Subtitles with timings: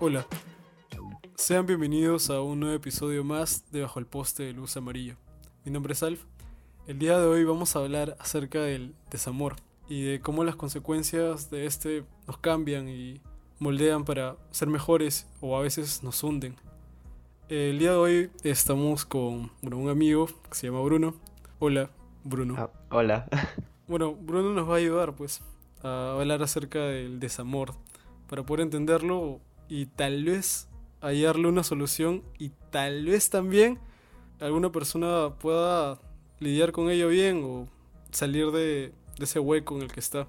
[0.00, 0.26] Hola,
[1.34, 5.16] sean bienvenidos a un nuevo episodio más de Bajo el Poste de Luz Amarillo.
[5.64, 6.24] Mi nombre es Alf.
[6.86, 9.56] El día de hoy vamos a hablar acerca del desamor
[9.88, 13.22] y de cómo las consecuencias de este nos cambian y
[13.58, 16.56] moldean para ser mejores o a veces nos hunden.
[17.48, 21.14] El día de hoy estamos con un amigo que se llama Bruno.
[21.58, 21.90] Hola,
[22.24, 22.54] Bruno.
[22.58, 23.26] Ah, hola.
[23.88, 25.40] Bueno, Bruno nos va a ayudar pues
[25.82, 27.72] a hablar acerca del desamor
[28.28, 30.68] para poder entenderlo y tal vez
[31.00, 33.78] hallarle una solución y tal vez también
[34.40, 35.98] alguna persona pueda
[36.38, 37.66] lidiar con ello bien o
[38.10, 40.26] salir de, de ese hueco en el que está.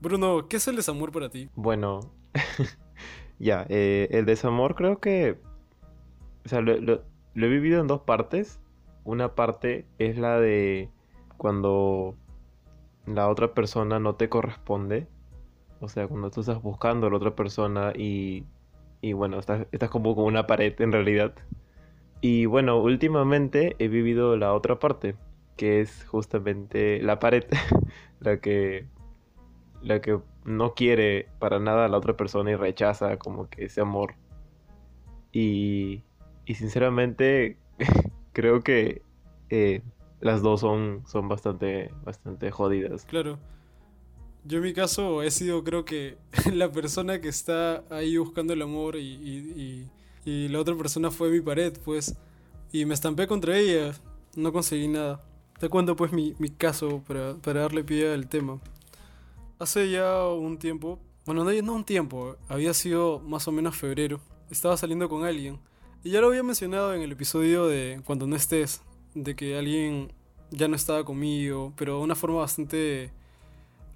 [0.00, 1.48] Bruno, ¿qué es el desamor para ti?
[1.54, 2.00] Bueno,
[3.38, 5.38] ya, eh, el desamor creo que...
[6.44, 7.04] O sea, lo, lo-
[7.34, 8.58] lo he vivido en dos partes.
[9.06, 10.90] Una parte es la de
[11.36, 12.16] cuando
[13.06, 15.06] la otra persona no te corresponde.
[15.80, 18.44] O sea, cuando tú estás buscando a la otra persona y,
[19.00, 21.36] y bueno, estás, estás como con una pared en realidad.
[22.20, 25.14] Y bueno, últimamente he vivido la otra parte,
[25.56, 27.44] que es justamente la pared,
[28.18, 28.88] la que,
[29.82, 33.82] la que no quiere para nada a la otra persona y rechaza como que ese
[33.82, 34.14] amor.
[35.30, 36.02] Y,
[36.44, 37.56] y sinceramente
[38.36, 39.00] creo que
[39.48, 39.80] eh,
[40.20, 43.06] las dos son, son bastante, bastante jodidas.
[43.06, 43.38] Claro.
[44.44, 46.18] Yo en mi caso he sido creo que
[46.52, 49.88] la persona que está ahí buscando el amor y, y-
[50.26, 52.14] y- la otra persona fue mi pared, pues.
[52.72, 53.92] Y me estampé contra ella.
[54.36, 55.24] No conseguí nada.
[55.58, 58.60] Te cuento pues mi, mi caso para, para darle pie al tema.
[59.58, 64.20] Hace ya un tiempo, bueno, no, no un tiempo, había sido más o menos febrero.
[64.50, 65.58] Estaba saliendo con alguien.
[66.06, 68.80] Y ya lo había mencionado en el episodio de Cuando no estés,
[69.16, 70.12] de que alguien
[70.52, 73.10] ya no estaba conmigo, pero de una forma bastante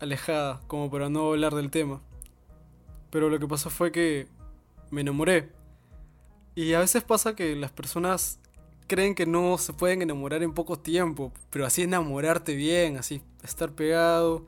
[0.01, 2.01] alejada, como para no hablar del tema.
[3.11, 4.27] Pero lo que pasó fue que
[4.91, 5.53] me enamoré.
[6.57, 8.41] Y a veces pasa que las personas
[8.89, 13.71] creen que no se pueden enamorar en poco tiempo, pero así enamorarte bien, así estar
[13.71, 14.47] pegado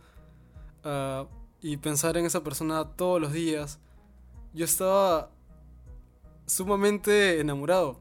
[0.82, 1.26] ah,
[1.60, 3.78] y pensar en esa persona todos los días.
[4.52, 5.30] Yo estaba
[6.52, 7.98] sumamente enamorado.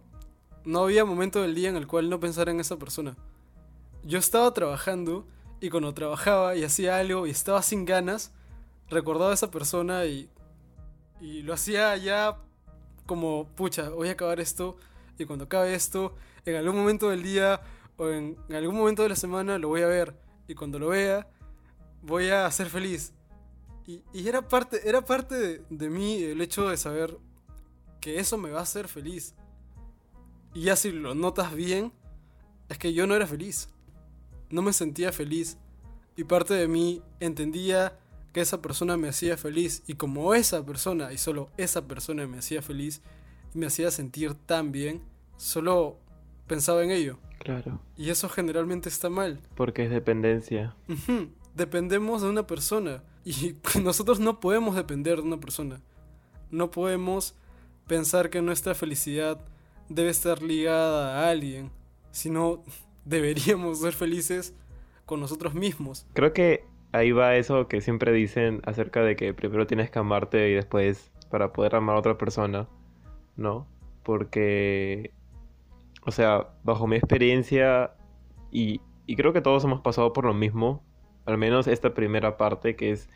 [0.65, 3.15] No había momento del día en el cual no pensara en esa persona.
[4.03, 5.25] Yo estaba trabajando
[5.61, 8.33] y cuando trabajaba y hacía algo y estaba sin ganas,
[8.89, 10.29] recordaba a esa persona y,
[11.21, 12.37] y lo hacía ya
[13.05, 14.75] como, pucha, voy a acabar esto
[15.17, 16.13] y cuando acabe esto,
[16.45, 17.61] en algún momento del día
[17.97, 20.15] o en, algún momento de la semana lo voy a ver
[20.47, 21.27] y cuando lo vea
[22.01, 23.13] voy a ser feliz.
[23.87, 27.17] Y, y era parte, era parte de, de mí el hecho de saber
[28.01, 29.35] que eso me va a hacer feliz.
[30.53, 31.93] Y ya si lo notas bien,
[32.67, 33.69] es que yo no era feliz.
[34.49, 35.57] No me sentía feliz.
[36.17, 37.97] Y parte de mí entendía
[38.33, 39.83] que esa persona me hacía feliz.
[39.87, 43.01] Y como esa persona, y solo esa persona me hacía feliz,
[43.53, 45.01] y me hacía sentir tan bien,
[45.37, 45.97] solo
[46.47, 47.17] pensaba en ello.
[47.39, 47.79] Claro.
[47.97, 49.39] Y eso generalmente está mal.
[49.55, 50.75] Porque es dependencia.
[51.55, 53.03] Dependemos de una persona.
[53.23, 55.81] Y nosotros no podemos depender de una persona.
[56.49, 57.35] No podemos
[57.87, 59.39] pensar que nuestra felicidad
[59.89, 61.71] debe estar ligada a alguien.
[62.11, 62.63] Sino
[63.05, 64.53] deberíamos ser felices
[65.05, 66.05] con nosotros mismos.
[66.13, 70.49] Creo que ahí va eso que siempre dicen acerca de que primero tienes que amarte
[70.49, 72.67] y después para poder amar a otra persona,
[73.37, 73.67] ¿no?
[74.03, 75.11] Porque,
[76.03, 77.93] o sea, bajo mi experiencia,
[78.51, 80.83] y, y creo que todos hemos pasado por lo mismo,
[81.25, 83.09] al menos esta primera parte que es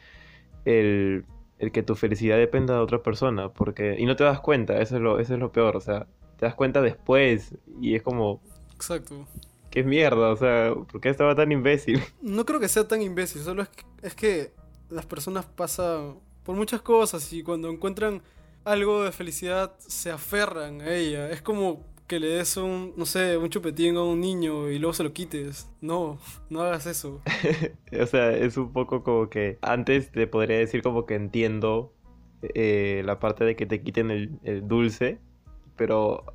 [0.63, 1.25] el,
[1.59, 4.97] el que tu felicidad dependa de otra persona, porque, y no te das cuenta, eso
[4.97, 6.07] es lo, eso es lo peor, o sea,
[6.37, 8.41] te das cuenta después y es como,
[8.73, 9.25] Exacto.
[9.69, 12.01] qué mierda, o sea, ¿por qué estaba tan imbécil?
[12.21, 14.51] No creo que sea tan imbécil, solo es que, es que
[14.89, 18.21] las personas pasan por muchas cosas y cuando encuentran
[18.65, 21.29] algo de felicidad se aferran a ella.
[21.29, 24.93] Es como que le des un, no sé, un chupetín a un niño y luego
[24.93, 25.69] se lo quites.
[25.81, 27.21] No, no hagas eso.
[27.99, 31.93] O sea, es un poco como que antes te podría decir como que entiendo
[32.41, 35.19] eh, la parte de que te quiten el, el dulce,
[35.75, 36.25] pero...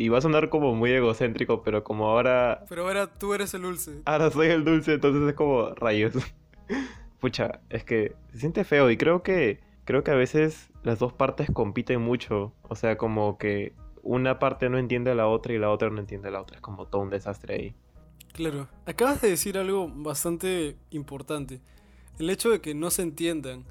[0.00, 2.64] Y va a sonar como muy egocéntrico, pero como ahora...
[2.68, 4.02] Pero ahora tú eres el dulce.
[4.04, 6.14] Ahora soy el dulce, entonces es como rayos.
[7.20, 9.60] Pucha, es que se siente feo y creo que...
[9.84, 12.52] Creo que a veces las dos partes compiten mucho.
[12.62, 13.72] O sea, como que
[14.02, 16.56] una parte no entiende a la otra y la otra no entiende a la otra.
[16.56, 17.74] Es como todo un desastre ahí.
[18.32, 18.68] Claro.
[18.86, 21.60] Acabas de decir algo bastante importante.
[22.18, 23.64] El hecho de que no se entiendan.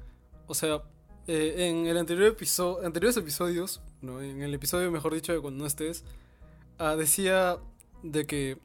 [0.46, 0.82] O sea,
[1.26, 5.60] eh, en el anterior episodio, anteriores episodios, no, en el episodio mejor dicho de cuando
[5.60, 6.04] no estés,
[6.78, 7.58] ah, decía
[8.02, 8.58] de que,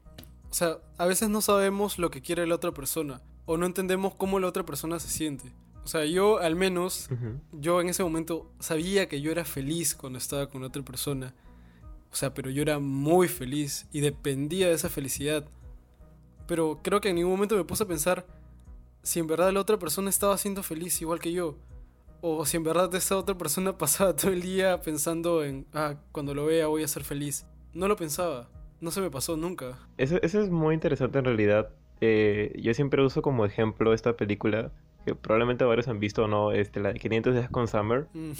[0.50, 4.14] o sea, a veces no sabemos lo que quiere la otra persona o no entendemos
[4.14, 5.52] cómo la otra persona se siente.
[5.84, 7.10] O sea, yo al menos,
[7.52, 11.34] yo en ese momento sabía que yo era feliz cuando estaba con otra persona.
[12.14, 15.48] O sea, pero yo era muy feliz y dependía de esa felicidad.
[16.46, 18.24] Pero creo que en ningún momento me puse a pensar
[19.02, 21.56] si en verdad la otra persona estaba siendo feliz igual que yo.
[22.20, 26.34] O si en verdad esa otra persona pasaba todo el día pensando en, ah, cuando
[26.34, 27.46] lo vea voy a ser feliz.
[27.72, 28.48] No lo pensaba.
[28.80, 29.76] No se me pasó nunca.
[29.98, 31.70] Eso, eso es muy interesante en realidad.
[32.00, 34.70] Eh, yo siempre uso como ejemplo esta película,
[35.04, 38.32] que probablemente varios han visto o no, este, la de 500 días con Summer, Mm,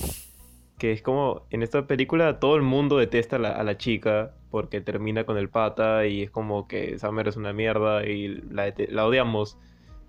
[0.79, 4.35] que es como, en esta película todo el mundo detesta a la, a la chica
[4.51, 8.73] porque termina con el pata y es como que Summer es una mierda y la,
[8.89, 9.59] la odiamos,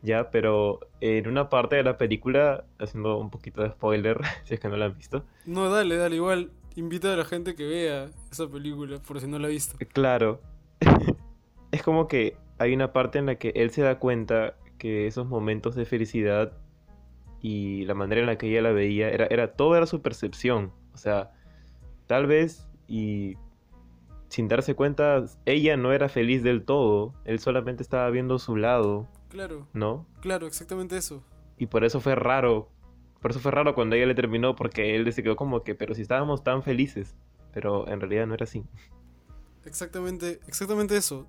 [0.02, 4.60] ya, pero en una parte de la película, haciendo un poquito de spoiler, si es
[4.60, 6.52] que no la han visto, No, dale, dale, igual.
[6.76, 9.78] Invita a la gente que vea esa película, por si no la ha visto.
[9.94, 10.42] Claro.
[11.72, 15.26] es como que hay una parte en la que él se da cuenta que esos
[15.26, 16.54] momentos de felicidad
[17.48, 20.72] y la manera en la que ella la veía, era, era, todo era su percepción.
[20.96, 21.32] O sea,
[22.08, 23.36] tal vez y
[24.30, 27.14] sin darse cuenta, ella no era feliz del todo.
[27.24, 30.08] Él solamente estaba viendo su lado, Claro, ¿no?
[30.22, 31.24] claro, exactamente eso.
[31.60, 32.72] Y por eso fue raro.
[33.22, 35.94] Por eso fue raro cuando ella le terminó, porque él se quedó como que, pero
[35.94, 37.16] si estábamos tan felices.
[37.54, 38.64] Pero en realidad no era así.
[39.66, 41.28] Exactamente, exactamente eso.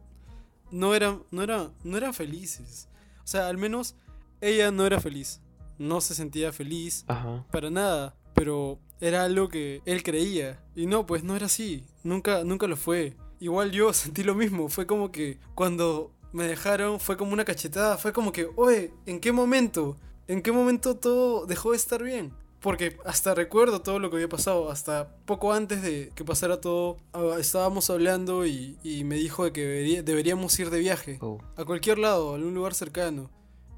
[0.71, 2.89] No eran, no era, no eran felices.
[3.23, 3.97] O sea, al menos
[4.41, 5.43] ella no era feliz.
[5.79, 7.45] No se sentía feliz Ajá.
[7.51, 8.15] para nada.
[8.35, 10.63] Pero era algo que él creía.
[10.75, 11.85] Y no, pues no era así.
[12.05, 13.17] Nunca, nunca lo fue.
[13.41, 14.69] Igual yo sentí lo mismo.
[14.69, 17.97] Fue como que cuando me dejaron fue como una cachetada.
[17.99, 19.97] Fue como que, oye, ¿en qué momento?
[20.29, 22.33] ¿En qué momento todo dejó de estar bien?
[22.61, 24.71] Porque hasta recuerdo todo lo que había pasado.
[24.71, 29.53] Hasta poco antes de que pasara todo, ah, estábamos hablando y, y me dijo de
[29.53, 31.19] que debería- deberíamos ir de viaje.
[31.21, 31.39] Oh.
[31.57, 33.31] A cualquier lado, a algún lugar cercano.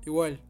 [0.07, 0.41] Igual.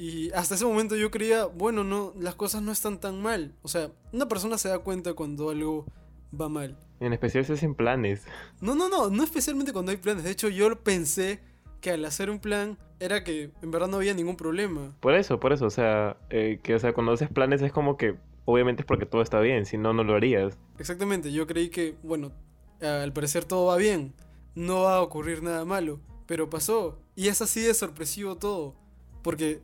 [0.00, 3.52] Y hasta ese momento yo creía, bueno, no, las cosas no están tan mal.
[3.60, 5.84] O sea, una persona se da cuenta cuando algo
[6.32, 6.78] va mal.
[7.00, 8.22] En especial si hacen planes.
[8.62, 10.24] No, no, no, no especialmente cuando hay planes.
[10.24, 11.40] De hecho, yo pensé
[11.82, 14.96] que al hacer un plan era que en verdad no había ningún problema.
[15.00, 15.66] Por eso, por eso.
[15.66, 19.04] O sea, eh, que o sea, cuando haces planes es como que obviamente es porque
[19.04, 20.56] todo está bien, si no, no lo harías.
[20.78, 22.32] Exactamente, yo creí que, bueno,
[22.80, 24.14] al parecer todo va bien.
[24.54, 26.00] No va a ocurrir nada malo.
[26.24, 26.98] Pero pasó.
[27.16, 28.74] Y es así de sorpresivo todo.
[29.22, 29.60] Porque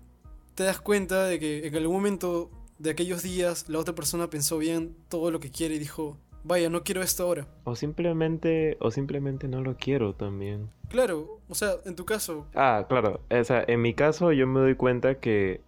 [0.56, 4.58] te das cuenta de que en algún momento de aquellos días la otra persona pensó
[4.58, 7.46] bien todo lo que quiere y dijo, vaya, no quiero esto ahora.
[7.64, 10.70] O simplemente, o simplemente no lo quiero también.
[10.88, 13.20] Claro, o sea, en tu caso, Ah, claro.
[13.30, 15.60] O sea, en mi caso yo me doy cuenta que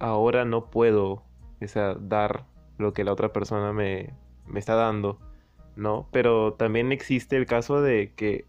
[0.00, 1.22] ahora no puedo,
[1.62, 2.46] o sea, dar
[2.78, 4.12] lo que la otra persona me,
[4.44, 5.20] me está dando,
[5.76, 6.08] ¿no?
[6.10, 8.44] Pero también existe el caso de que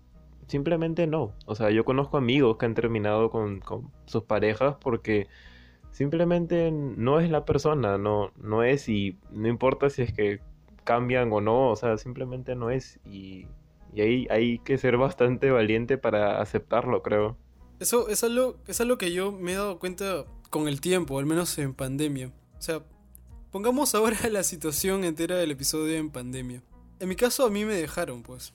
[0.47, 1.33] simplemente no.
[1.45, 5.27] O sea, yo conozco amigos que han terminado con, con sus parejas porque
[5.98, 10.42] simplemente no es la persona, no, no es y no importa si es que
[10.84, 13.48] cambian o no, o sea, simplemente no es y,
[13.96, 17.36] y ahí hay que ser bastante valiente para aceptarlo, creo.
[17.80, 21.26] eso es algo, es algo que yo me he dado cuenta con el tiempo, al
[21.26, 22.28] menos en pandemia.
[22.28, 22.84] O sea,
[23.52, 26.62] pongamos ahora la situación entera del episodio en pandemia.
[27.00, 28.54] En mi caso a mí me dejaron, pues.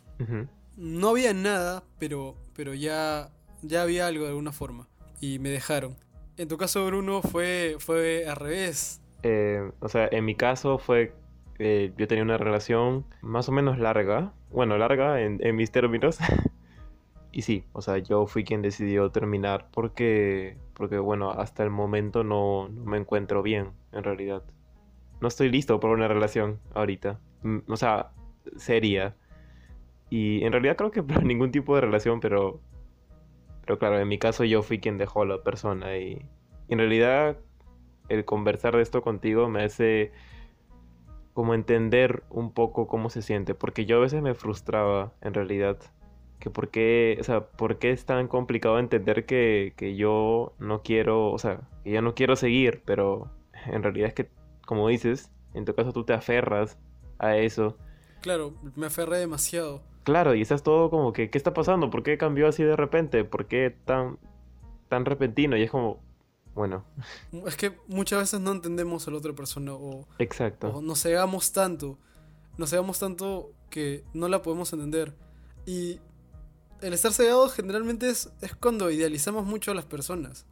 [0.76, 4.86] No había nada, pero, pero ya, ya había algo de alguna forma.
[5.20, 5.96] Y me dejaron.
[6.36, 9.00] En tu caso, Bruno, fue, fue al revés.
[9.22, 11.14] Eh, o sea, en mi caso fue,
[11.58, 16.18] eh, yo tenía una relación más o menos larga, bueno, larga en, en mis términos.
[17.34, 22.24] Y sí, o sea, yo fui quien decidió terminar porque, porque bueno, hasta el momento
[22.24, 24.42] no, no me encuentro bien, en realidad.
[25.22, 27.18] No estoy listo para una relación ahorita.
[27.42, 28.10] Mm, O sea,
[28.56, 29.16] seria.
[30.10, 32.60] Y en realidad creo que para ningún tipo de relación, pero,
[33.72, 36.26] pero claro, en mi caso yo fui quien dejó a la persona y,
[36.68, 37.38] en realidad
[38.10, 40.12] el conversar de esto contigo me hace
[41.32, 45.78] como entender un poco cómo se siente, porque yo a veces me frustraba en realidad,
[46.38, 50.82] que por qué, o sea, por qué es tan complicado entender que, que yo no
[50.82, 53.30] quiero, o sea, que ya no quiero seguir, pero
[53.64, 54.28] en realidad es que,
[54.66, 56.78] como dices, en tu caso tú te aferras
[57.18, 57.78] a eso.
[58.20, 59.80] Claro, me aferré demasiado.
[60.04, 61.90] Claro, y estás todo como que, ¿qué está pasando?
[61.90, 63.24] ¿Por qué cambió así de repente?
[63.24, 64.18] ¿Por qué tan,
[64.88, 65.56] tan repentino?
[65.56, 66.00] Y es como,
[66.54, 66.84] bueno,
[67.46, 70.68] Es que muchas veces no entendemos a la otra persona o, exacto.
[70.68, 71.98] o nos cegamos tanto.
[72.58, 75.14] Nos cegamos tanto que no la podemos entender.
[75.64, 76.00] Y
[76.80, 80.46] el estar cegado generalmente es, es cuando idealizamos mucho a las personas.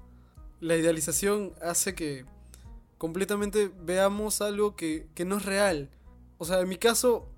[0.60, 2.24] La idealización hace que
[2.96, 5.90] completamente veamos algo que, que no es real.
[6.38, 7.28] O sea, en mi caso,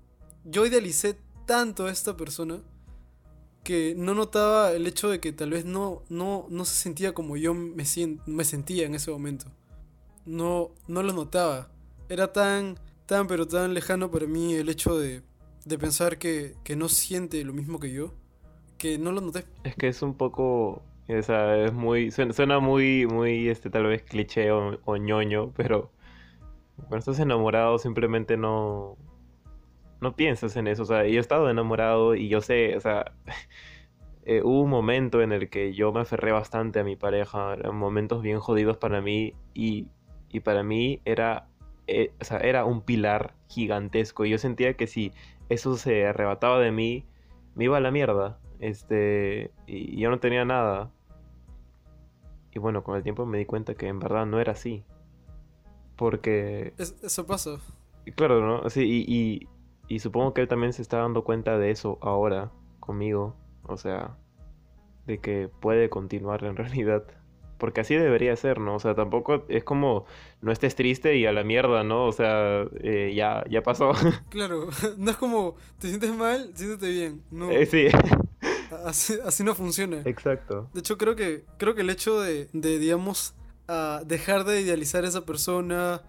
[0.45, 2.61] yo idealicé tanto a esta persona
[3.63, 7.37] que no notaba el hecho de que tal vez no, no, no se sentía como
[7.37, 7.83] yo me,
[8.25, 9.45] me sentía en ese momento.
[10.25, 11.69] No, no lo notaba.
[12.09, 15.21] Era tan, tan, pero tan lejano para mí el hecho de,
[15.65, 18.13] de pensar que, que no siente lo mismo que yo,
[18.77, 19.45] que no lo noté.
[19.63, 22.11] Es que es un poco o es muy.
[22.11, 25.91] Suena, muy, muy, este, tal vez cliché o, ñoño, pero
[26.77, 28.97] cuando estás enamorado simplemente no.
[30.03, 30.83] No piensas en eso.
[30.83, 33.13] O sea, yo he estado enamorado y yo sé, o sea.
[34.25, 37.55] Eh, hubo un momento en el que yo me aferré bastante a mi pareja.
[37.55, 39.33] Eran momentos bien jodidos para mí.
[39.53, 39.87] Y,
[40.29, 41.49] y para mí era.
[41.87, 44.23] Eh, o sea, era un pilar gigantesco.
[44.23, 45.11] Y yo sentía que si
[45.49, 47.05] eso se arrebataba de mí,
[47.55, 48.39] me iba a la mierda.
[48.59, 50.89] Este, y yo no tenía nada.
[52.53, 54.85] Y bueno, con el tiempo me di cuenta que en verdad no era así.
[55.97, 56.73] Porque...
[56.77, 57.59] eso pasa.
[58.15, 58.69] Claro, ¿no?
[58.69, 59.47] Sí, y, y,
[59.99, 63.35] supongo que él también se está dando cuenta de eso ahora conmigo.
[63.63, 64.17] O sea,
[65.05, 67.03] de que puede continuar en realidad.
[67.57, 68.75] Porque así debería ser, ¿no?
[68.75, 70.05] O sea, tampoco es como
[70.41, 72.05] no estés triste y a la mierda, ¿no?
[72.07, 73.93] O sea, eh, ya, ya pasó.
[74.29, 77.23] Claro, no es como te sientes mal, siéntete bien.
[77.31, 77.51] No.
[77.51, 77.87] Eh, sí.
[78.85, 80.01] Así, no funciona.
[80.03, 80.69] Exacto.
[80.73, 83.35] De hecho, creo que, creo que el hecho de, digamos,
[84.05, 86.01] dejar de idealizar a esa persona,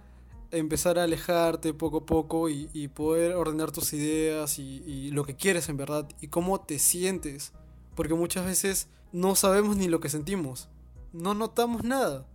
[0.57, 5.69] empezar a alejarte poco a poco y, poder ordenar tus ideas y, lo que quieres
[5.69, 7.53] en verdad y cómo te sientes.
[7.95, 10.69] Porque muchas veces no sabemos ni lo que sentimos.
[11.13, 12.27] No notamos nada.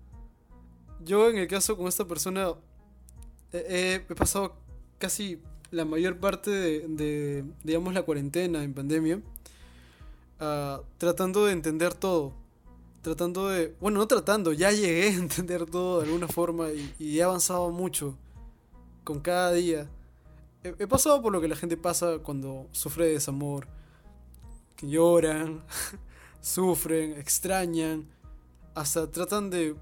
[1.03, 2.53] Yo en el caso con esta persona
[3.51, 4.55] he, pasado
[4.97, 9.21] casi la mayor parte de, digamos, la cuarentena en pandemia
[10.39, 12.33] Ah, tratando de entender todo.
[13.01, 13.75] Tratando de...
[13.79, 18.17] Bueno, no tratando, ya llegué a entender todo de alguna forma y, he avanzado mucho
[19.03, 19.89] con cada día.
[20.63, 23.67] He, pasado por lo que la gente pasa cuando sufre de desamor.
[24.75, 25.63] Que lloran,
[26.41, 28.07] sufren, extrañan,
[28.75, 29.75] hasta tratan de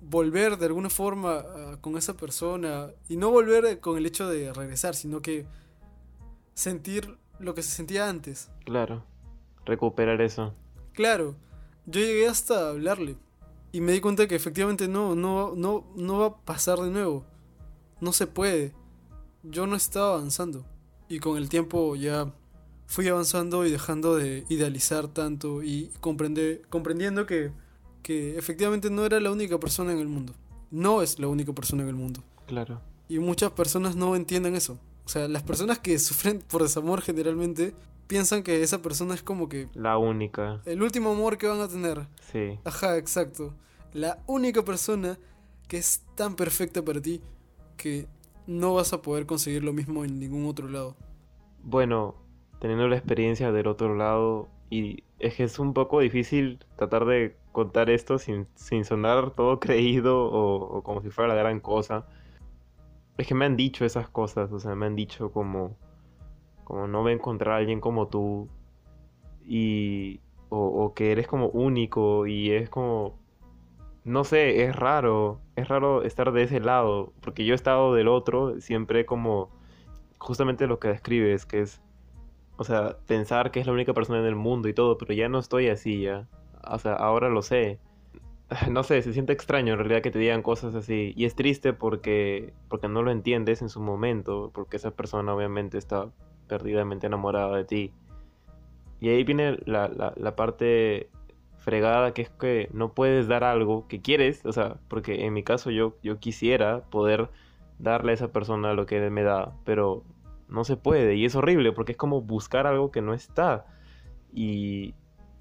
[0.00, 2.90] volver de alguna forma ah, con esa persona.
[3.08, 5.46] Y no volver con el hecho de regresar, sino que
[6.54, 8.50] sentir lo que se sentía antes.
[8.64, 9.04] Claro
[9.64, 10.54] recuperar eso.
[10.92, 11.36] Claro,
[11.90, 13.16] yo llegué hasta hablarle
[13.72, 17.24] y me di cuenta que efectivamente no, no, no, no va a pasar de nuevo.
[18.00, 18.72] No se puede.
[19.42, 20.64] Yo no estaba avanzando
[21.08, 22.32] y con el tiempo ya
[22.86, 27.52] fui avanzando y dejando de idealizar tanto y comprender, comprendiendo que,
[28.02, 30.34] que efectivamente no era la única persona en el mundo.
[30.70, 32.22] No es la única persona en el mundo.
[32.46, 32.80] Claro.
[33.08, 34.78] Y muchas personas no entienden eso.
[35.04, 37.74] O sea, las personas que sufren por desamor generalmente
[38.10, 39.68] piensan que esa persona es como que...
[39.72, 40.60] La única.
[40.64, 42.08] El último amor que van a tener.
[42.32, 42.58] Sí.
[42.64, 43.54] Ajá, exacto.
[43.92, 45.16] La única persona
[45.68, 47.22] que es tan perfecta para ti
[47.76, 48.08] que
[48.48, 50.96] no vas a poder conseguir lo mismo en ningún otro lado.
[51.62, 52.16] Bueno,
[52.58, 57.36] teniendo la experiencia del otro lado, y es que es un poco difícil tratar de
[57.52, 62.08] contar esto sin, sin sonar todo creído o, o como si fuera la gran cosa.
[63.18, 65.76] Es que me han dicho esas cosas, o sea, me han dicho como
[66.64, 68.48] como no va a encontrar a alguien como tú
[69.44, 73.18] y o, que eres como único y es como
[74.04, 78.08] no sé, es raro, es raro estar de ese lado, porque yo he estado del
[78.08, 79.50] otro, siempre como
[80.18, 81.82] justamente lo que describes, que es,
[82.56, 85.28] o sea, pensar que es la única persona en el mundo y todo, pero ya
[85.28, 86.26] no estoy así ya,
[86.66, 87.78] o sea, ahora lo sé.
[88.70, 91.12] No sé, se siente extraño en realidad que te digan cosas así.
[91.16, 95.78] Y es triste porque, porque no lo entiendes en su momento, porque esa persona obviamente
[95.78, 96.10] está
[96.50, 97.92] perdidamente enamorada de ti.
[99.00, 101.08] Y ahí viene la, la, parte
[101.58, 105.44] fregada que es que no puedes dar algo que quieres, o sea, porque en mi
[105.44, 107.30] caso yo, yo quisiera poder
[107.78, 110.02] darle a esa persona lo que me da, pero
[110.48, 113.64] no se puede y es horrible porque es como buscar algo que no está
[114.32, 114.94] y,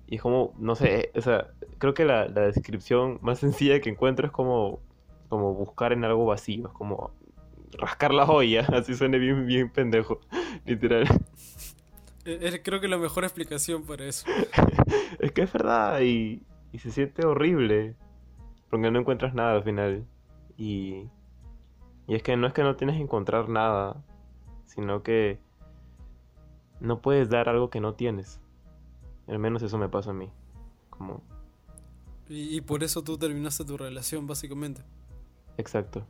[0.07, 1.47] y es como, no sé, o sea,
[1.79, 4.79] creo que la, la, descripción más sencilla que encuentro es como,
[5.27, 7.11] como buscar en algo vacío, es como
[7.77, 10.19] rascar la joya, así suene bien, bien pendejo,
[10.65, 11.07] literal.
[12.25, 14.25] Eh, creo que la mejor explicación para eso.
[15.19, 17.95] es que es verdad y, y, se siente horrible
[18.69, 20.05] porque no encuentras nada al final.
[20.57, 21.09] Y,
[22.07, 24.03] y es que no es que no tienes que encontrar nada,
[24.65, 25.39] sino que
[26.79, 28.39] no puedes dar algo que no tienes.
[29.27, 30.29] Al menos eso me pasa a mí.
[30.89, 31.23] Como...
[32.27, 34.83] Y, y por eso tú terminaste tu relación, básicamente.
[35.57, 36.05] Exacto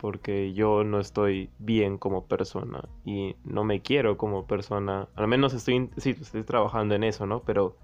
[0.00, 5.08] porque yo no estoy bien como persona y no me quiero como persona.
[5.14, 7.42] Al menos estoy, sí, estoy trabajando en eso, ¿no?
[7.42, 7.76] Pero,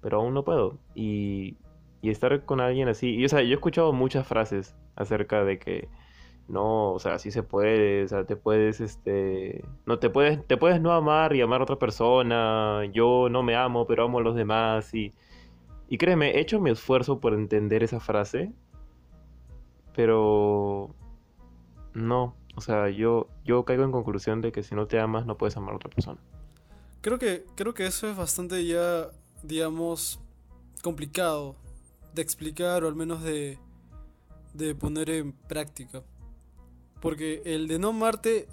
[0.00, 0.78] pero aún no puedo.
[0.94, 1.58] Y,
[2.00, 5.58] y estar con alguien así, y o sea, yo he escuchado muchas frases acerca de
[5.58, 5.88] que
[6.48, 10.56] no, o sea, sí se puede, o sea, te puedes, este, no te puedes, te
[10.56, 14.22] puedes no amar y amar a otra persona, yo no me amo, pero amo a
[14.22, 15.12] los demás, y,
[15.88, 18.52] y créeme, he hecho mi esfuerzo por entender esa frase,
[19.94, 20.94] pero
[21.94, 25.36] no, o sea, yo, yo caigo en conclusión de que si no te amas no
[25.36, 26.20] puedes amar a otra persona.
[27.00, 29.10] Creo que, creo que eso es bastante ya,
[29.42, 30.20] digamos,
[30.82, 31.56] complicado
[32.14, 33.58] de explicar o al menos de,
[34.54, 36.02] de poner en práctica.
[37.00, 38.48] Porque el de no amarte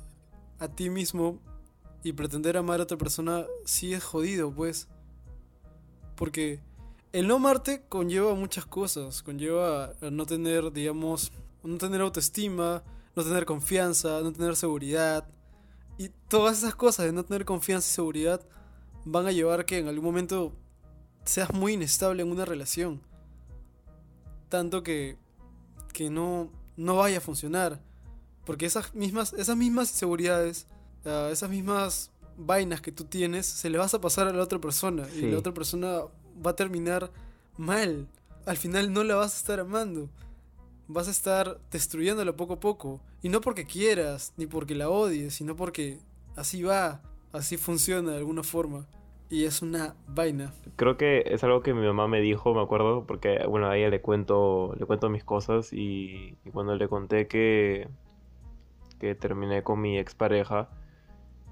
[0.59, 1.39] a ti mismo
[2.03, 4.87] y pretender amar a otra persona sí es jodido, pues.
[6.15, 6.61] Porque
[7.13, 9.23] el no amarte conlleva muchas cosas.
[9.23, 11.31] Conlleva a no tener, digamos,
[11.63, 12.83] no tener autoestima,
[13.15, 15.27] no tener confianza, no tener seguridad.
[15.97, 18.41] Y todas esas cosas de no tener confianza y seguridad
[19.05, 20.53] van a llevar que en algún momento
[21.25, 23.01] seas muy inestable en una relación.
[24.49, 25.17] Tanto que,
[25.93, 27.81] que no, no vaya a funcionar.
[28.45, 30.67] Porque esas mismas, esas mismas inseguridades,
[31.05, 34.59] uh, esas mismas vainas que tú tienes, se le vas a pasar a la otra
[34.59, 35.05] persona.
[35.05, 35.25] Sí.
[35.25, 36.03] Y la otra persona
[36.45, 37.11] va a terminar
[37.57, 38.07] mal.
[38.45, 40.09] Al final no la vas a estar amando.
[40.87, 43.01] Vas a estar destruyéndola poco a poco.
[43.21, 45.99] Y no porque quieras, ni porque la odies, sino porque
[46.35, 47.01] así va,
[47.33, 48.87] así funciona de alguna forma.
[49.29, 50.53] Y es una vaina.
[50.77, 53.89] Creo que es algo que mi mamá me dijo, me acuerdo, porque bueno, a ella
[53.89, 57.89] le cuento, le cuento mis cosas y, y cuando le conté que,
[58.99, 60.69] que terminé con mi expareja,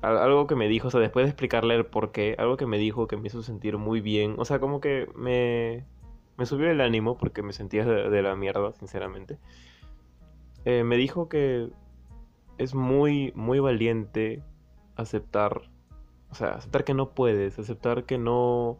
[0.05, 2.77] algo que me dijo, o sea, después de explicarle el por qué, algo que me
[2.77, 5.85] dijo que me hizo sentir muy bien, o sea, como que me,
[6.37, 9.39] me subió el ánimo porque me sentía de, la mierda, sinceramente.
[10.65, 11.69] Eh, me dijo que
[12.57, 14.41] es muy, muy valiente
[14.95, 15.61] aceptar,
[16.31, 18.79] o sea, aceptar que no puedes, aceptar que no,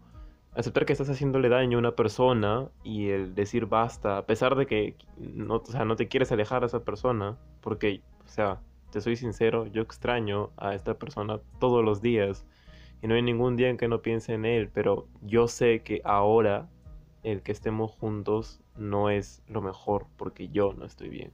[0.54, 4.66] aceptar que estás haciéndole daño a una persona y el decir basta, a pesar de
[4.66, 8.62] que no, o sea, no te quieres alejar a esa persona, porque, o sea,
[8.92, 12.46] te soy sincero, yo extraño a esta persona todos los días
[13.02, 16.02] y no hay ningún día en que no piense en él, pero yo sé que
[16.04, 16.70] ahora
[17.24, 21.32] el que estemos juntos no es lo mejor porque yo no estoy bien.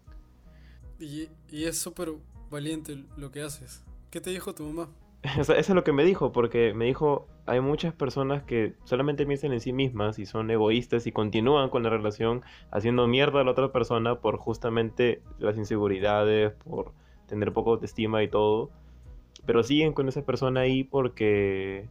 [1.00, 2.14] Y, y es súper
[2.50, 3.84] valiente lo que haces.
[4.10, 4.90] ¿Qué te dijo tu mamá?
[5.40, 9.54] Eso es lo que me dijo, porque me dijo, hay muchas personas que solamente piensan
[9.54, 13.52] en sí mismas y son egoístas y continúan con la relación haciendo mierda a la
[13.52, 16.94] otra persona por justamente las inseguridades, por
[17.32, 18.70] tener poca autoestima y todo,
[19.46, 21.88] pero siguen con esa persona ahí porque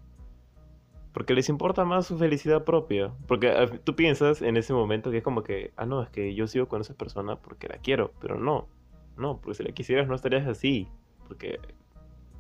[1.13, 5.19] porque les importa más su felicidad propia, porque ah, tú piensas en ese momento que
[5.19, 8.13] es como que, ah, no, es que yo sigo con esa persona porque la quiero,
[8.21, 8.69] pero no,
[9.17, 10.87] no, porque si la quisieras no estarías así,
[11.27, 11.59] porque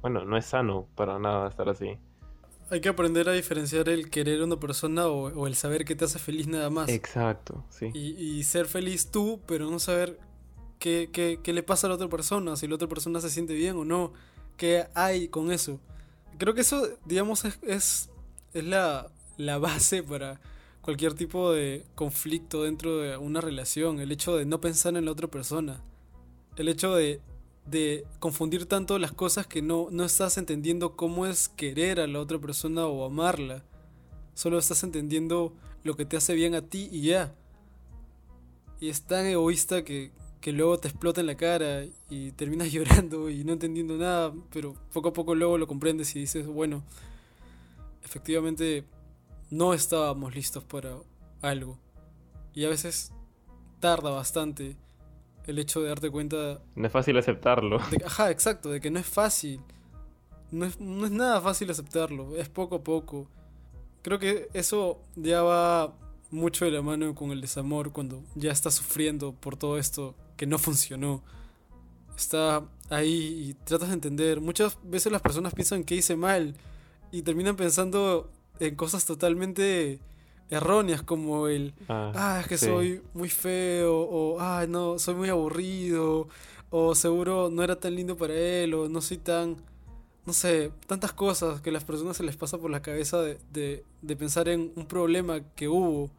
[0.02, 1.98] bueno, no es sano para nada estar así.
[2.70, 5.96] Hay que aprender a diferenciar el querer a una persona o, o el saber que
[5.96, 6.88] te hace feliz nada más.
[6.88, 7.90] Exacto, sí.
[7.92, 10.20] Y, y ser feliz tú, pero no saber
[10.80, 13.84] qué, le pasa a la otra persona, si la otra persona se siente bien o
[13.84, 14.12] no,
[14.56, 15.78] qué hay con eso.
[16.38, 18.10] Creo que eso, digamos, es, es,
[18.54, 20.40] es la, la base para
[20.80, 25.12] cualquier tipo de conflicto dentro de una relación, el hecho de no pensar en la
[25.12, 25.82] otra persona,
[26.56, 27.20] el hecho de,
[27.66, 32.20] de confundir tanto las cosas que no, no estás entendiendo cómo es querer a la
[32.20, 33.62] otra persona o amarla,
[34.34, 35.52] solo estás entendiendo
[35.84, 37.34] lo que te hace bien a ti y ya.
[38.80, 40.10] Y es tan egoísta que,
[40.40, 44.74] que luego te explota en la cara y terminas llorando y no entendiendo nada, pero
[44.92, 46.83] poco a poco luego lo comprendes y dices, bueno,
[48.05, 48.85] efectivamente
[49.50, 50.96] no estábamos listos para
[51.42, 51.79] algo.
[52.55, 53.12] Y a veces
[53.79, 54.76] tarda bastante
[55.46, 57.79] el hecho de darte cuenta No es fácil aceptarlo.
[57.90, 59.61] de ajá, exacto, de que no es fácil.
[60.50, 63.29] No es, no es nada fácil aceptarlo, es poco a poco.
[64.03, 65.94] Creo que eso ya va
[66.31, 70.46] mucho de la mano con el desamor cuando ya estás sufriendo por todo esto que
[70.46, 71.22] no funcionó.
[72.16, 74.40] Está ahí y tratas de entender.
[74.40, 76.55] Muchas veces las personas piensan que hice mal
[77.12, 80.00] y terminan pensando en cosas totalmente
[80.48, 82.64] erróneas como el Ah, ah, es que sí.
[82.64, 86.29] soy muy feo, o ah, no, soy muy aburrido,
[86.70, 89.57] o seguro no era tan lindo para él, o no soy tan,
[90.24, 93.37] no sé, tantas cosas que a las personas se les pasa por la cabeza de,
[93.53, 96.11] de, de pensar en un problema que hubo,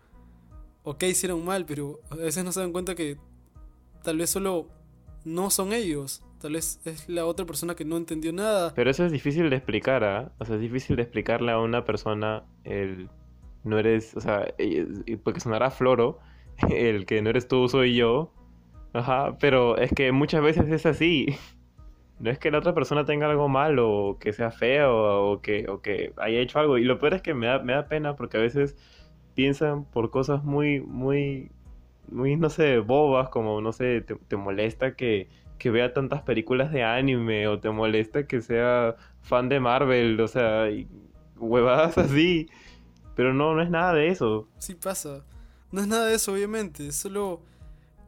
[0.84, 3.18] o que hicieron mal, pero a veces no se dan cuenta que
[4.04, 4.68] tal vez solo
[5.24, 8.74] no son ellos, tal vez es la otra persona que no entendió nada.
[8.76, 10.32] Pero eso es difícil de explicar, ¿ah?
[10.40, 13.10] O sea, es difícil de explicarle a una persona el
[13.64, 16.20] no eres, o sea, eh, porque sonará floro,
[16.70, 18.34] el que no eres tú, soy yo.
[18.94, 21.28] Ajá, pero es que muchas veces es así.
[22.20, 25.66] No es que la otra persona tenga algo malo, o que sea feo, o que,
[25.68, 26.78] o que haya hecho algo.
[26.78, 28.78] Y lo peor es que me da, me da pena porque a veces
[29.34, 31.50] piensan por cosas muy, muy,
[32.12, 36.84] muy, no sé, bobas, como, no sé, te, molesta que, que vea tantas películas de
[36.84, 40.66] anime o te molesta que sea fan de Marvel, o sea,
[41.38, 42.50] huevadas así.
[43.16, 44.48] Pero no, no es nada de eso.
[44.58, 45.26] Sí pasa.
[45.72, 46.88] No es nada de eso, obviamente.
[46.88, 47.42] Es solo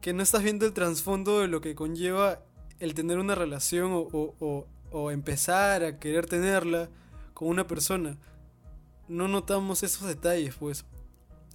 [0.00, 2.40] que no estás viendo el trasfondo de lo que conlleva
[2.78, 6.90] el tener una relación o, o, o, o empezar a querer tenerla
[7.32, 8.18] con una persona.
[9.08, 10.84] No notamos esos detalles, pues.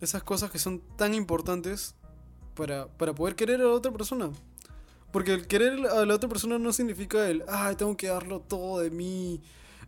[0.01, 1.95] Esas cosas que son tan importantes
[2.59, 4.29] para, para poder querer a la otra persona.
[5.13, 8.81] Porque el querer a la otra persona no significa el, ay, tengo que darlo todo
[8.81, 9.41] de mí.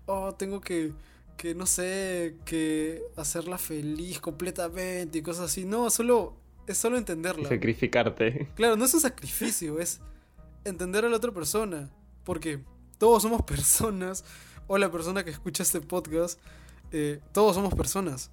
[0.05, 0.93] Oh, tengo que,
[1.35, 5.65] que no sé, que hacerla feliz completamente y cosas así.
[5.65, 7.49] No, solo es solo entenderla.
[7.49, 8.47] Sacrificarte.
[8.55, 9.99] Claro, no es un sacrificio, es
[10.63, 11.91] entender a la otra persona.
[12.23, 12.61] Porque
[12.97, 14.23] todos somos personas,
[14.67, 16.39] o la persona que escucha este podcast,
[16.93, 18.31] eh, todos somos personas.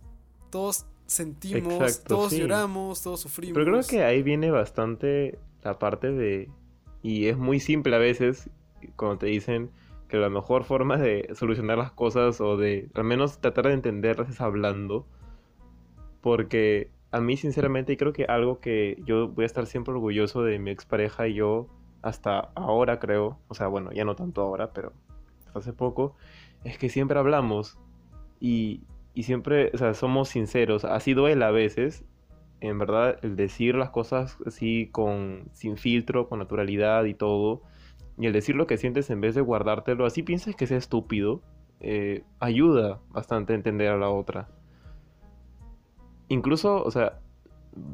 [0.50, 2.40] Todos sentimos, Exacto, todos sí.
[2.40, 3.54] lloramos, todos sufrimos.
[3.54, 6.48] Pero creo que ahí viene bastante la parte de...
[7.02, 8.50] Y es muy simple a veces
[8.96, 9.70] cuando te dicen
[10.08, 14.28] que la mejor forma de solucionar las cosas o de al menos tratar de entenderlas
[14.28, 15.06] es hablando.
[16.20, 20.42] Porque a mí sinceramente y creo que algo que yo voy a estar siempre orgulloso
[20.42, 21.68] de mi expareja y yo
[22.02, 24.92] hasta ahora creo, o sea, bueno, ya no tanto ahora, pero
[25.54, 26.16] hace poco,
[26.64, 27.78] es que siempre hablamos
[28.40, 28.82] y,
[29.18, 30.84] y siempre, o sea, somos sinceros.
[30.84, 32.04] Así duele a veces,
[32.60, 37.62] en verdad, el decir las cosas así con, sin filtro, con naturalidad y todo,
[38.16, 41.42] y el decir lo que sientes en vez de guardártelo, así piensas que sea estúpido,
[41.80, 44.46] eh, ayuda bastante a entender a la otra.
[46.28, 47.18] Incluso, o sea,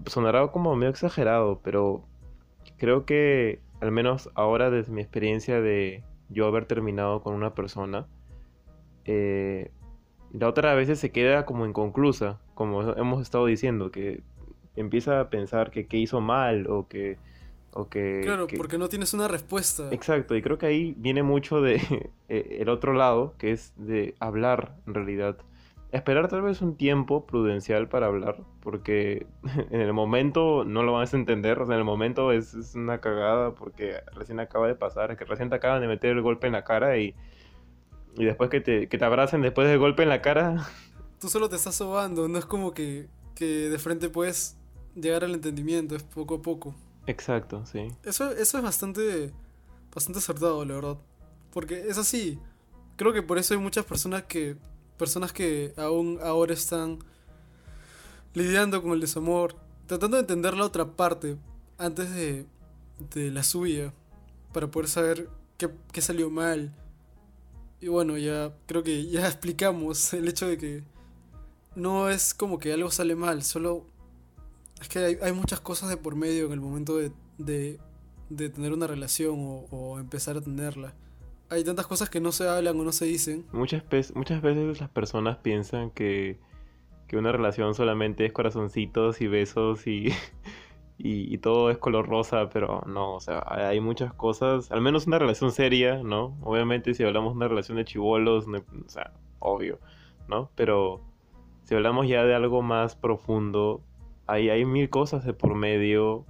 [0.04, 2.04] sonará como medio exagerado, pero
[2.76, 8.06] creo que, al menos ahora desde mi experiencia de yo haber terminado con una persona,
[9.06, 9.70] eh,
[10.38, 14.22] la otra a veces se queda como inconclusa, como hemos estado diciendo, que
[14.76, 17.18] empieza a pensar que, que hizo mal o que...
[17.76, 19.88] O que, Claro, que- porque no tienes una respuesta.
[19.92, 21.74] Exacto, y creo que ahí viene mucho de
[22.28, 25.36] eh, el otro lado, que es de hablar en realidad.
[25.92, 29.26] Esperar tal vez un tiempo prudencial para hablar, porque
[29.70, 32.74] en el momento no lo vas a entender, o sea, en el momento es, es
[32.74, 36.46] una cagada porque recién acaba de pasar, que recién te acaban de meter el golpe
[36.48, 37.14] en la cara y,
[38.16, 40.68] y después que te, que te abracen después del golpe en la cara,
[41.20, 44.56] Tú solo te estás sobando, no es como que, que de frente puedes
[44.94, 46.74] llegar al entendimiento, es poco a poco.
[47.06, 47.88] exacto, sí.
[48.02, 49.32] Eso, eso es bastante,
[49.94, 50.98] bastante acertado, la verdad.
[51.50, 52.38] Porque es así.
[52.96, 54.56] Creo que por eso hay muchas personas que,
[54.98, 56.98] personas que aún ahora están
[58.34, 61.36] lidiando con el desamor, tratando de entender la otra parte
[61.78, 62.44] antes de,
[63.14, 63.94] de la suya,
[64.52, 66.72] para poder saber qué, qué salió mal.
[67.80, 70.82] Y bueno, ya creo que ya explicamos el hecho de que
[71.74, 73.86] no es como que algo sale mal, solo
[74.80, 77.78] es que hay, hay muchas cosas de por medio en el momento de, de,
[78.28, 79.34] de tener una relación
[79.70, 80.94] o, empezar a tenerla.
[81.50, 83.44] Hay tantas cosas que no se hablan o no se dicen.
[83.52, 83.84] Muchas,
[84.14, 86.38] muchas veces las personas piensan que,
[87.06, 90.08] que una relación solamente es corazoncitos y besos y,
[90.96, 95.18] y, todo es color rosa, pero no, o sea, hay muchas cosas, al menos una
[95.18, 96.36] relación seria, ¿no?
[96.42, 99.80] Obviamente si hablamos de una relación de chivolos, no- o sea, obvio,
[100.28, 100.50] ¿no?
[100.54, 101.00] Pero
[101.64, 103.82] si hablamos ya de algo más profundo,
[104.26, 106.24] hay, hay mil cosas de por medio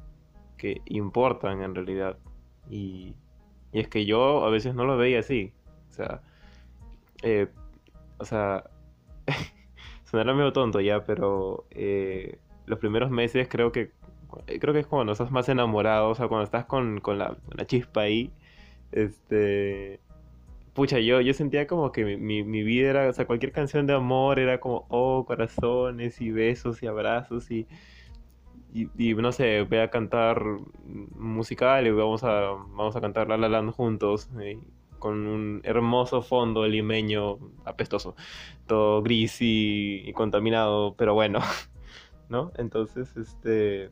[0.57, 2.19] que importan en realidad.
[2.71, 3.15] Y,
[3.73, 5.53] y es que yo a veces no lo veía así.
[5.91, 6.23] O sea,
[7.23, 7.49] eh,
[8.19, 8.65] o sea,
[10.05, 13.93] sonará medio tonto ya, pero eh, los primeros meses creo que
[14.61, 17.67] creo que es cuando estás más enamorado, o sea, cuando estás con, con la, con
[17.67, 18.31] chispa ahí,
[18.93, 20.01] este,
[20.75, 23.95] pucha, yo, yo sentía como que mi, mi, vida era, o sea, cualquier canción de
[23.95, 27.67] amor era como, oh, corazones y besos y abrazos y,
[28.73, 30.43] y, y, no sé, voy a cantar
[31.17, 34.59] musical y vamos a, vamos a cantar La La Land juntos, eh,
[34.99, 38.17] con un hermoso fondo limeño apestoso,
[38.67, 41.41] todo gris y, y contaminado, pero bueno,
[42.29, 42.53] ¿no?
[42.57, 43.91] Entonces, este,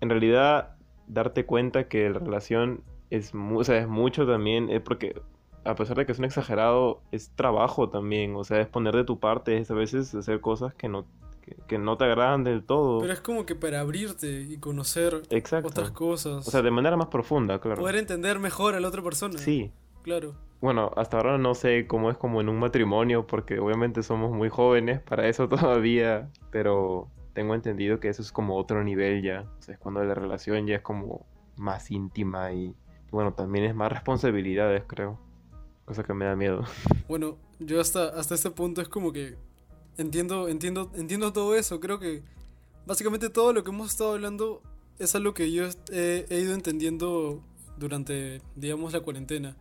[0.00, 4.80] en realidad, darte cuenta que la relación es, mu- o sea, es mucho también, es
[4.80, 5.20] porque
[5.64, 9.04] a pesar de que es un exagerado, es trabajo también, o sea, es poner de
[9.04, 11.04] tu parte, es a veces hacer cosas que no,
[11.42, 13.00] que, que no te agradan del todo.
[13.00, 15.68] Pero es como que para abrirte y conocer Exacto.
[15.68, 16.46] otras cosas.
[16.46, 17.80] O sea, de manera más profunda, claro.
[17.80, 19.38] Poder entender mejor a la otra persona.
[19.38, 19.70] Sí.
[20.02, 20.34] Claro.
[20.60, 24.48] Bueno, hasta ahora no sé cómo es como en un matrimonio, porque obviamente somos muy
[24.48, 27.08] jóvenes para eso todavía, pero
[27.38, 29.48] tengo entendido que eso es como otro nivel ya.
[29.68, 31.24] Es cuando la relación ya es como
[31.54, 32.74] más íntima y,
[33.12, 35.20] bueno, también es más responsabilidades, creo.
[35.84, 36.64] Cosa que me da miedo.
[37.06, 39.36] Bueno, yo hasta, hasta este punto es como que
[39.98, 41.78] entiendo, entiendo, entiendo todo eso.
[41.78, 42.24] Creo que
[42.86, 44.60] básicamente todo lo que hemos estado hablando
[44.98, 47.40] es algo que yo he, he ido entendiendo
[47.76, 49.56] durante, digamos, la cuarentena.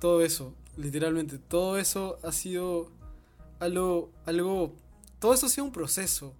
[0.00, 2.90] Todo eso, literalmente, todo eso ha sido
[3.60, 4.72] algo, algo,
[5.18, 6.34] todo eso ha sido un proceso.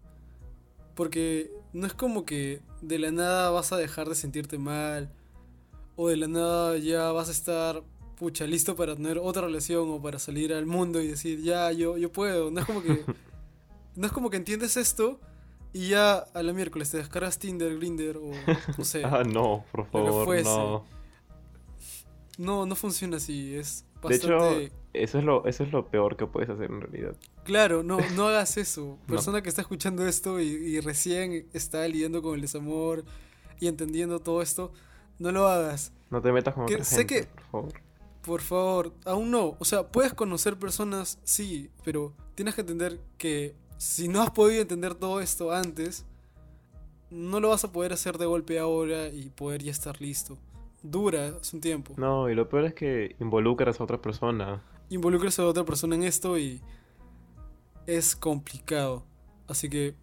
[0.94, 5.12] Porque no es como que de la nada vas a dejar de sentirte mal,
[5.96, 7.82] o de la nada ya vas a estar,
[8.16, 11.96] pucha, listo para tener otra relación o para salir al mundo y decir, ya, yo,
[11.96, 12.50] yo puedo.
[12.50, 13.04] No es como que,
[13.96, 15.20] no es como que entiendes esto
[15.72, 18.30] y ya a la miércoles te descargas Tinder, Grinder o
[18.78, 19.04] no sé.
[19.04, 20.84] ah, no, por favor, no.
[22.36, 24.44] No, no funciona así, es bastante...
[24.44, 27.16] De hecho, eso es, lo, eso es lo peor que puedes hacer en realidad.
[27.42, 28.96] Claro, no, no hagas eso.
[29.08, 33.04] Persona que está escuchando esto y, recién está lidiando con el desamor
[33.58, 34.72] y entendiendo todo esto,
[35.18, 35.92] no lo hagas.
[36.10, 37.72] No te metas con otra sé que, por favor.
[38.22, 39.56] Por favor, aún no.
[39.58, 44.62] O sea, puedes conocer personas, sí, pero tienes que entender que si no has podido
[44.62, 46.06] entender todo esto antes,
[47.10, 50.38] no lo vas a poder hacer de golpe ahora y poder ya estar listo.
[50.84, 51.94] Dura, es un tiempo.
[51.96, 54.62] No, y lo peor es que involucras a otra persona.
[54.90, 56.60] Involucras a otra persona en esto y
[57.86, 59.02] es complicado.
[59.48, 59.94] Así que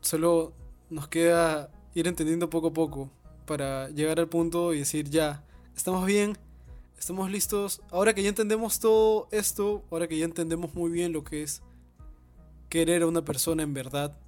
[0.00, 0.52] solo
[0.90, 3.08] nos queda ir entendiendo poco a poco
[3.46, 5.44] para llegar al punto y decir ya,
[5.76, 6.36] estamos bien,
[6.98, 7.80] estamos listos.
[7.92, 11.62] Ahora que ya entendemos todo esto, ahora que ya entendemos muy bien lo que es
[12.68, 14.18] querer a una persona en verdad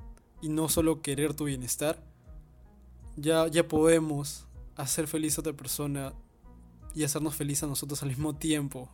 [0.40, 1.98] y no solo querer tu bienestar,
[3.16, 4.47] ya, ya podemos
[4.78, 6.14] hacer feliz a otra persona
[6.94, 8.88] y hacernos feliz a nosotros al mismo tiempo.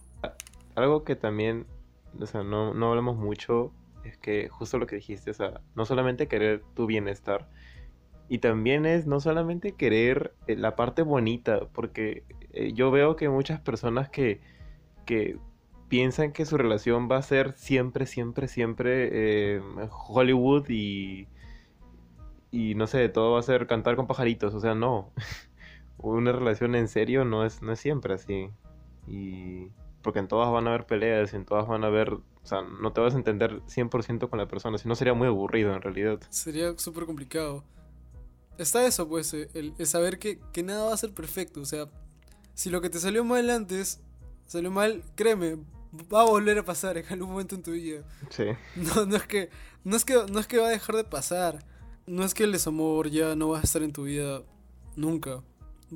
[0.75, 1.67] Algo que también,
[2.19, 5.85] o sea, no, no hablamos mucho, es que justo lo que dijiste, o sea, no
[5.85, 7.49] solamente querer tu bienestar,
[8.29, 13.29] y también es no solamente querer eh, la parte bonita, porque eh, yo veo que
[13.29, 14.41] muchas personas que,
[15.05, 15.39] que
[15.89, 19.63] piensan que su relación va a ser siempre, siempre, siempre eh,
[20.09, 21.29] Hollywood y,
[22.51, 25.13] y no sé, todo va a ser cantar con pajaritos, o sea, no.
[26.11, 28.51] Una relación en serio no es, no es siempre así.
[29.07, 29.71] Y
[30.03, 32.93] porque en todas van a haber peleas, en todas van a haber, o sea, no
[32.93, 36.21] te vas a entender 100% con la persona, si no sería muy aburrido en realidad.
[36.29, 37.65] Sería súper complicado.
[38.59, 41.89] Está eso, pues, el, saber que, que nada va a ser perfecto, o sea,
[42.53, 44.01] si lo que te salió mal antes
[44.47, 45.57] salió mal, créeme,
[46.13, 48.03] va a volver a pasar en algún momento en tu vida.
[48.31, 48.45] Sí.
[48.77, 49.51] No, no es que,
[49.85, 51.65] no es que, no es que va a dejar de pasar.
[52.07, 54.43] No es que el desamor ya no va a estar en tu vida
[54.97, 55.43] nunca.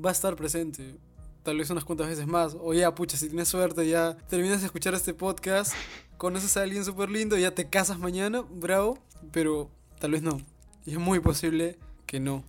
[0.03, 0.95] Va a estar presente.
[1.43, 2.55] Tal vez unas cuantas veces más.
[2.59, 5.73] O ya, pucha, si tienes suerte, ya terminas de escuchar este podcast,
[6.17, 8.99] conoces a alguien súper lindo, ya te casas mañana, bravo.
[9.31, 10.37] Pero tal vez no.
[10.85, 12.43] Y es muy posible que no.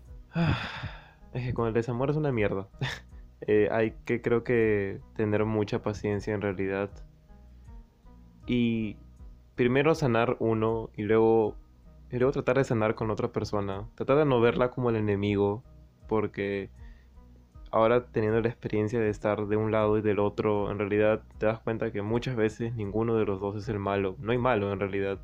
[1.33, 2.69] Es que con el desamor es una mierda.
[3.47, 6.91] Eh, hay que creo que tener mucha paciencia en realidad.
[8.47, 8.99] Y
[9.55, 11.57] primero sanar uno y luego,
[12.11, 13.89] y luego tratar de sanar con otra persona.
[13.95, 15.65] Tratar de no verla como el enemigo.
[16.07, 16.69] Porque
[17.71, 21.47] ahora teniendo la experiencia de estar de un lado y del otro, en realidad te
[21.47, 24.17] das cuenta que muchas veces ninguno de los dos es el malo.
[24.19, 25.19] No hay malo en realidad.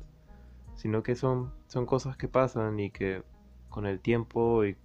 [0.75, 3.23] Sino que son, son cosas que pasan y que
[3.69, 4.77] con el tiempo y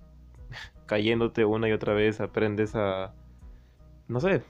[0.87, 3.15] cayéndote una y otra vez aprendes a,
[4.09, 4.43] no sé,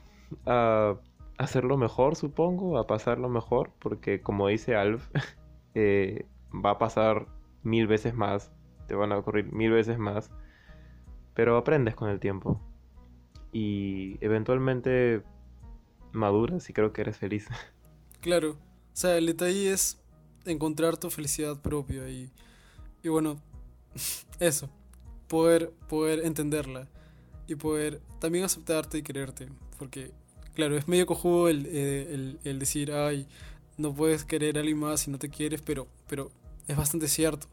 [0.47, 0.97] a
[1.39, 5.09] hacerlo mejor, supongo, a pasarlo mejor, porque como dice Alf,
[5.75, 7.27] eh, va a pasar
[7.63, 8.53] mil veces más,
[8.87, 10.31] te van a ocurrir mil veces más,
[11.35, 12.61] pero aprendes con el tiempo
[13.53, 15.23] y eventualmente
[16.13, 17.47] maduras y creo que eres feliz.
[18.21, 18.57] Claro, o
[18.93, 20.01] sea, el detalle es
[20.45, 22.31] encontrar tu felicidad propia y,
[23.03, 23.43] y bueno,
[24.39, 24.71] eso,
[25.27, 26.87] poder, poder entenderla
[27.47, 29.49] y poder también aceptarte y quererte.
[29.79, 30.13] Porque,
[30.55, 33.27] claro, es medio cojudo el, eh, el, decir, ay,
[33.77, 36.31] no puedes querer a alguien más si no te quieres, pero, pero
[36.69, 37.47] es bastante cierto,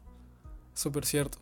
[0.74, 1.38] súper cierto.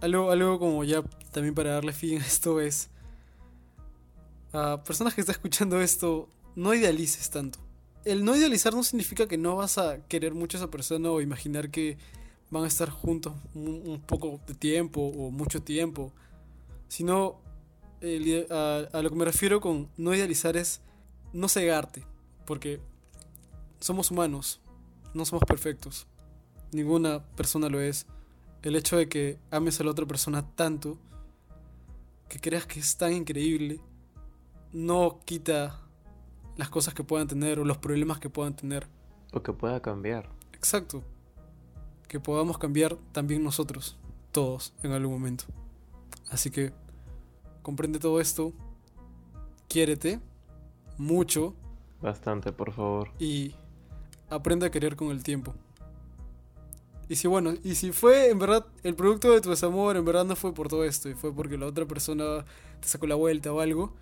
[0.00, 2.90] Algo, algo como ya también para darle fin a esto es,
[4.56, 7.58] a personas que están escuchando esto, no idealices tanto.
[8.04, 11.20] El no idealizar no significa que no vas a querer mucho a esa persona o
[11.20, 11.98] imaginar que
[12.50, 16.12] van a estar juntos un, poco de tiempo o mucho tiempo,
[16.88, 17.42] sino
[18.50, 20.80] a, lo que me refiero con no idealizar es
[21.34, 22.04] no cegarte,
[22.46, 22.80] porque
[23.78, 24.60] somos humanos,
[25.12, 26.06] no somos perfectos,
[26.72, 28.06] ninguna persona lo es.
[28.62, 30.98] El hecho de que ames a la otra persona tanto,
[32.28, 33.80] que creas que es tan increíble,
[34.72, 35.80] no quita
[36.56, 38.86] las cosas que puedan tener o los problemas que puedan tener.
[39.32, 40.28] O que pueda cambiar.
[40.52, 41.02] Exacto
[42.08, 43.96] que podamos cambiar también nosotros,
[44.30, 45.44] todos, en algún momento.
[46.30, 46.72] Así que
[47.62, 48.52] comprende todo esto,
[49.68, 50.20] quiérete
[50.96, 51.54] mucho.
[52.00, 53.10] Bastante, por favor.
[53.18, 53.54] Y
[54.30, 55.54] aprende a querer con el tiempo.
[57.08, 60.24] Y si bueno, y si fue en verdad el producto de tu desamor, en verdad
[60.24, 62.44] no fue por todo esto, y fue porque la otra persona
[62.80, 63.94] te sacó la vuelta o algo,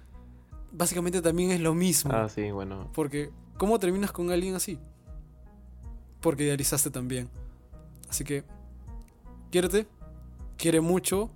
[0.74, 2.10] básicamente también es lo mismo.
[2.12, 2.90] Ah, sí, bueno.
[2.92, 4.78] Porque, ¿cómo terminas con alguien así?
[6.20, 7.28] Porque idealizaste también.
[8.08, 8.44] Así que,
[9.50, 9.86] quiérete,
[10.56, 11.30] quiere mucho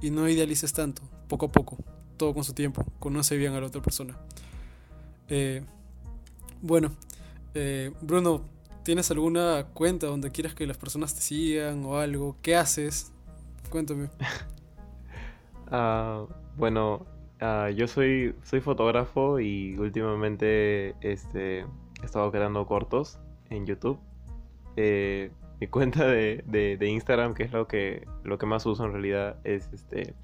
[0.00, 1.76] y no idealices tanto, poco a poco,
[2.16, 4.18] todo con su tiempo, conoce bien a la otra persona.
[5.28, 5.62] Eh,
[6.62, 6.90] bueno,
[7.54, 8.42] eh, Bruno,
[8.82, 12.36] ¿tienes alguna cuenta donde quieras que las personas te sigan o algo?
[12.42, 13.12] ¿Qué haces?
[13.70, 14.10] Cuéntame.
[15.72, 17.06] Ah, bueno,
[17.40, 23.18] ah, yo soy, soy fotógrafo y últimamente este, he estado creando cortos
[23.50, 23.98] en YouTube.
[24.76, 28.92] Eh, mi cuenta de, de, Instagram, que es lo que, lo que más uso en
[28.92, 30.14] realidad, es este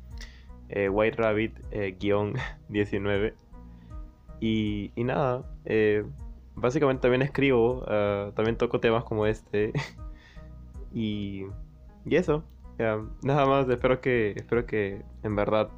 [0.68, 1.58] eh, White Rabbit
[2.68, 3.34] 19.
[4.40, 6.04] Y, y nada, eh,
[6.54, 9.72] básicamente también escribo, ah, también toco temas como este.
[10.92, 11.46] y,
[12.04, 12.44] y eso.
[13.22, 15.70] nada más, espero que, espero que en verdad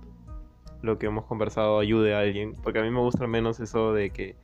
[0.83, 2.55] lo que hemos conversado ayude a alguien.
[2.63, 4.37] Porque a mí me gusta menos eso de que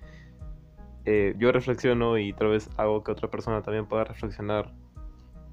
[1.04, 4.72] eh, yo reflexiono y tal vez hago que otra persona también pueda reflexionar.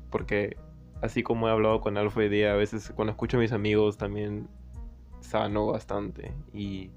[0.10, 0.58] Porque
[1.02, 3.98] así como he hablado con Alfa y Día, a veces cuando escucho a mis amigos
[3.98, 4.48] también
[5.20, 6.92] sano bastante y,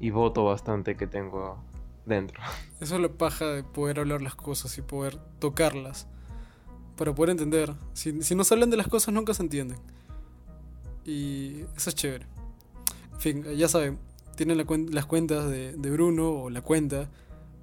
[0.00, 1.62] y voto bastante que tengo
[2.04, 2.42] dentro.
[2.80, 6.08] Eso es la paja de poder hablar las cosas y poder tocarlas.
[6.96, 7.74] Para poder entender.
[7.92, 9.78] Si, si no se hablan de las cosas nunca se entienden.
[11.04, 12.26] Y eso es chévere.
[13.24, 13.98] Fin, ya saben,
[14.36, 17.08] tienen las cuentas de, Bruno o la cuenta.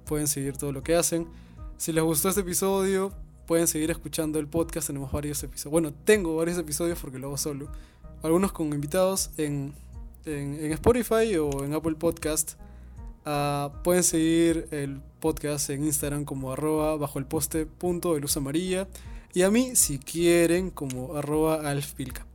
[0.06, 1.28] Pueden seguir todo lo que hacen.
[1.76, 3.12] Si les gustó este episodio,
[3.46, 4.88] pueden seguir escuchando el podcast.
[4.88, 5.70] Tenemos varios episodios.
[5.70, 7.68] Bueno, tengo varios episodios porque lo hago solo.
[8.24, 9.72] Algunos con invitados en,
[10.24, 12.54] en, Spotify o en Apple Podcast.
[13.24, 18.36] Uh, pueden seguir el podcast en Instagram como arroba bajo el poste punto de luz
[18.36, 18.88] amarilla.
[19.32, 22.26] Y a mí, si quieren, como arroba alfpilca.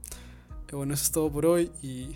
[0.71, 2.15] bueno, eso es todo por hoy y